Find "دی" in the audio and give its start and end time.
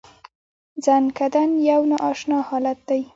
2.89-3.01